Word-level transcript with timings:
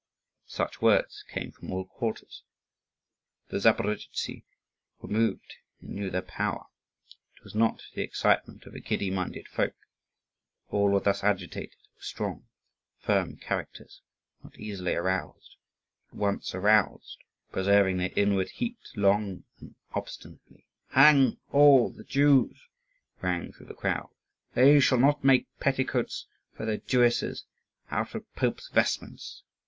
Such 0.47 0.81
words 0.81 1.23
came 1.29 1.51
from 1.51 1.71
all 1.71 1.85
quarters. 1.85 2.41
The 3.49 3.57
Zaporozhtzi 3.57 4.43
were 4.99 5.09
moved, 5.09 5.57
and 5.79 5.91
knew 5.91 6.09
their 6.09 6.23
power. 6.23 6.65
It 7.37 7.43
was 7.43 7.53
not 7.53 7.83
the 7.93 8.01
excitement 8.01 8.63
of 8.65 8.73
a 8.73 8.79
giddy 8.79 9.11
minded 9.11 9.47
folk. 9.47 9.75
All 10.69 10.87
who 10.87 10.93
were 10.95 11.01
thus 11.01 11.23
agitated 11.23 11.75
were 11.93 12.01
strong, 12.01 12.47
firm 12.97 13.37
characters, 13.37 14.01
not 14.43 14.57
easily 14.57 14.95
aroused, 14.95 15.57
but, 16.09 16.17
once 16.17 16.55
aroused, 16.55 17.19
preserving 17.51 17.97
their 17.97 18.11
inward 18.15 18.49
heat 18.49 18.79
long 18.95 19.43
and 19.59 19.75
obstinately. 19.93 20.65
"Hang 20.89 21.37
all 21.51 21.91
the 21.91 22.03
Jews!" 22.05 22.59
rang 23.21 23.51
through 23.53 23.67
the 23.67 23.75
crowd. 23.75 24.09
"They 24.55 24.79
shall 24.79 24.97
not 24.97 25.23
make 25.23 25.45
petticoats 25.59 26.25
for 26.57 26.65
their 26.65 26.77
Jewesses 26.77 27.45
out 27.91 28.15
of 28.15 28.25
popes' 28.35 28.67
vestments! 28.69 29.43